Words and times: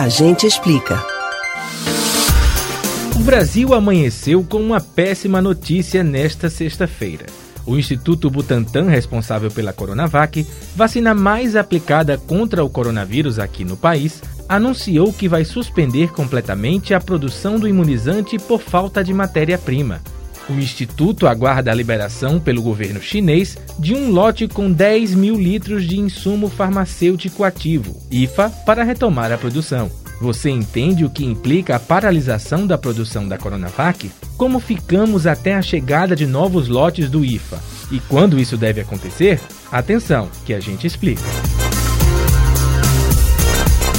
A 0.00 0.08
gente 0.08 0.46
explica. 0.46 0.98
O 3.14 3.18
Brasil 3.18 3.74
amanheceu 3.74 4.42
com 4.42 4.56
uma 4.56 4.80
péssima 4.80 5.42
notícia 5.42 6.02
nesta 6.02 6.48
sexta-feira. 6.48 7.26
O 7.66 7.76
Instituto 7.76 8.30
Butantan, 8.30 8.88
responsável 8.88 9.50
pela 9.50 9.74
Coronavac, 9.74 10.46
vacina 10.74 11.14
mais 11.14 11.54
aplicada 11.54 12.16
contra 12.16 12.64
o 12.64 12.70
coronavírus 12.70 13.38
aqui 13.38 13.62
no 13.62 13.76
país, 13.76 14.22
anunciou 14.48 15.12
que 15.12 15.28
vai 15.28 15.44
suspender 15.44 16.12
completamente 16.12 16.94
a 16.94 16.98
produção 16.98 17.58
do 17.58 17.68
imunizante 17.68 18.38
por 18.38 18.62
falta 18.62 19.04
de 19.04 19.12
matéria-prima. 19.12 20.00
O 20.50 20.58
Instituto 20.58 21.28
aguarda 21.28 21.70
a 21.70 21.74
liberação 21.74 22.40
pelo 22.40 22.60
governo 22.60 23.00
chinês 23.00 23.56
de 23.78 23.94
um 23.94 24.10
lote 24.10 24.48
com 24.48 24.70
10 24.70 25.14
mil 25.14 25.36
litros 25.36 25.84
de 25.86 25.96
insumo 25.98 26.48
farmacêutico 26.48 27.44
ativo, 27.44 27.96
IFA, 28.10 28.50
para 28.66 28.82
retomar 28.82 29.30
a 29.30 29.38
produção. 29.38 29.88
Você 30.20 30.50
entende 30.50 31.04
o 31.04 31.10
que 31.10 31.24
implica 31.24 31.76
a 31.76 31.80
paralisação 31.80 32.66
da 32.66 32.76
produção 32.76 33.28
da 33.28 33.38
Coronavac? 33.38 34.10
Como 34.36 34.58
ficamos 34.58 35.24
até 35.24 35.54
a 35.54 35.62
chegada 35.62 36.16
de 36.16 36.26
novos 36.26 36.68
lotes 36.68 37.08
do 37.08 37.24
IFA? 37.24 37.60
E 37.92 38.00
quando 38.00 38.38
isso 38.38 38.56
deve 38.56 38.80
acontecer? 38.80 39.40
Atenção, 39.70 40.28
que 40.44 40.52
a 40.52 40.60
gente 40.60 40.86
explica. 40.86 41.22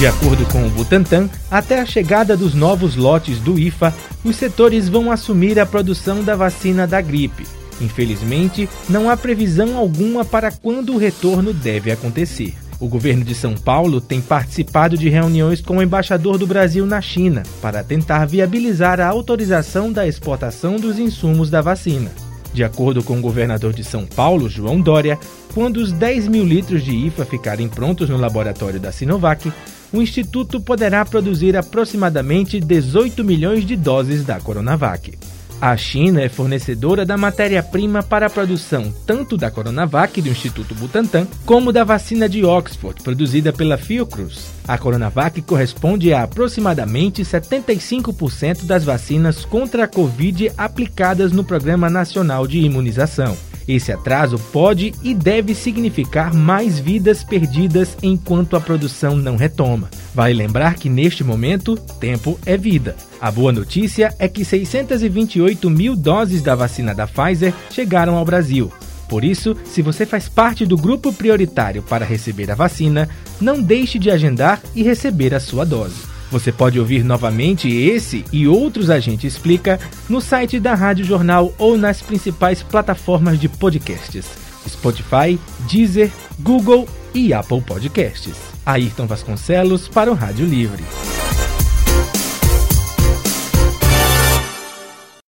De 0.00 0.06
acordo 0.06 0.46
com 0.46 0.66
o 0.66 0.70
Butantan, 0.70 1.28
até 1.50 1.78
a 1.78 1.84
chegada 1.84 2.34
dos 2.34 2.54
novos 2.54 2.96
lotes 2.96 3.38
do 3.38 3.58
IFA, 3.58 3.92
os 4.24 4.34
setores 4.34 4.88
vão 4.88 5.12
assumir 5.12 5.60
a 5.60 5.66
produção 5.66 6.24
da 6.24 6.34
vacina 6.34 6.86
da 6.86 7.02
gripe. 7.02 7.46
Infelizmente, 7.82 8.66
não 8.88 9.10
há 9.10 9.16
previsão 9.18 9.76
alguma 9.76 10.24
para 10.24 10.50
quando 10.50 10.94
o 10.94 10.96
retorno 10.96 11.52
deve 11.52 11.90
acontecer. 11.90 12.54
O 12.80 12.88
governo 12.88 13.22
de 13.22 13.34
São 13.34 13.54
Paulo 13.54 14.00
tem 14.00 14.22
participado 14.22 14.96
de 14.96 15.10
reuniões 15.10 15.60
com 15.60 15.76
o 15.76 15.82
embaixador 15.82 16.38
do 16.38 16.46
Brasil 16.46 16.86
na 16.86 17.02
China 17.02 17.42
para 17.60 17.84
tentar 17.84 18.24
viabilizar 18.24 19.00
a 19.00 19.06
autorização 19.06 19.92
da 19.92 20.08
exportação 20.08 20.76
dos 20.76 20.98
insumos 20.98 21.50
da 21.50 21.60
vacina. 21.60 22.10
De 22.52 22.64
acordo 22.64 23.02
com 23.02 23.18
o 23.18 23.22
governador 23.22 23.72
de 23.72 23.84
São 23.84 24.04
Paulo, 24.04 24.48
João 24.48 24.80
Dória, 24.80 25.18
quando 25.54 25.76
os 25.76 25.92
10 25.92 26.28
mil 26.28 26.44
litros 26.44 26.84
de 26.84 26.94
IFA 26.94 27.24
ficarem 27.24 27.68
prontos 27.68 28.08
no 28.08 28.16
laboratório 28.16 28.80
da 28.80 28.90
Sinovac, 28.90 29.52
o 29.92 30.02
Instituto 30.02 30.60
poderá 30.60 31.04
produzir 31.04 31.56
aproximadamente 31.56 32.60
18 32.60 33.22
milhões 33.24 33.64
de 33.64 33.76
doses 33.76 34.24
da 34.24 34.40
Coronavac. 34.40 35.12
A 35.60 35.76
China 35.76 36.22
é 36.22 36.28
fornecedora 36.30 37.04
da 37.04 37.18
matéria-prima 37.18 38.02
para 38.02 38.26
a 38.26 38.30
produção 38.30 38.90
tanto 39.06 39.36
da 39.36 39.50
Coronavac 39.50 40.22
do 40.22 40.30
Instituto 40.30 40.74
Butantan, 40.74 41.26
como 41.44 41.70
da 41.70 41.84
vacina 41.84 42.26
de 42.26 42.42
Oxford, 42.46 43.02
produzida 43.02 43.52
pela 43.52 43.76
Fiocruz. 43.76 44.52
A 44.66 44.78
Coronavac 44.78 45.42
corresponde 45.42 46.14
a 46.14 46.22
aproximadamente 46.22 47.22
75% 47.22 48.64
das 48.64 48.84
vacinas 48.84 49.44
contra 49.44 49.84
a 49.84 49.88
Covid 49.88 50.50
aplicadas 50.56 51.30
no 51.30 51.44
Programa 51.44 51.90
Nacional 51.90 52.46
de 52.46 52.58
Imunização. 52.58 53.36
Esse 53.70 53.92
atraso 53.92 54.36
pode 54.36 54.92
e 55.00 55.14
deve 55.14 55.54
significar 55.54 56.34
mais 56.34 56.80
vidas 56.80 57.22
perdidas 57.22 57.96
enquanto 58.02 58.56
a 58.56 58.60
produção 58.60 59.14
não 59.14 59.36
retoma. 59.36 59.88
Vale 60.12 60.34
lembrar 60.34 60.74
que 60.74 60.88
neste 60.88 61.22
momento, 61.22 61.76
tempo 61.76 62.36
é 62.44 62.56
vida. 62.56 62.96
A 63.20 63.30
boa 63.30 63.52
notícia 63.52 64.12
é 64.18 64.26
que 64.26 64.44
628 64.44 65.70
mil 65.70 65.94
doses 65.94 66.42
da 66.42 66.56
vacina 66.56 66.92
da 66.92 67.06
Pfizer 67.06 67.54
chegaram 67.70 68.16
ao 68.16 68.24
Brasil. 68.24 68.72
Por 69.08 69.22
isso, 69.22 69.56
se 69.64 69.82
você 69.82 70.04
faz 70.04 70.28
parte 70.28 70.66
do 70.66 70.76
grupo 70.76 71.12
prioritário 71.12 71.80
para 71.80 72.04
receber 72.04 72.50
a 72.50 72.56
vacina, 72.56 73.08
não 73.40 73.62
deixe 73.62 74.00
de 74.00 74.10
agendar 74.10 74.60
e 74.74 74.82
receber 74.82 75.32
a 75.32 75.38
sua 75.38 75.64
dose. 75.64 76.09
Você 76.30 76.52
pode 76.52 76.78
ouvir 76.78 77.02
novamente 77.02 77.68
esse 77.68 78.24
e 78.32 78.46
outros 78.46 78.88
A 78.88 79.00
Gente 79.00 79.26
Explica 79.26 79.80
no 80.08 80.20
site 80.20 80.60
da 80.60 80.74
Rádio 80.74 81.04
Jornal 81.04 81.52
ou 81.58 81.76
nas 81.76 82.00
principais 82.00 82.62
plataformas 82.62 83.38
de 83.40 83.48
podcasts: 83.48 84.26
Spotify, 84.68 85.38
Deezer, 85.68 86.10
Google 86.38 86.88
e 87.12 87.32
Apple 87.34 87.60
Podcasts. 87.60 88.36
Ayrton 88.64 89.06
Vasconcelos 89.06 89.88
para 89.88 90.10
o 90.10 90.14
Rádio 90.14 90.46
Livre. 90.46 90.84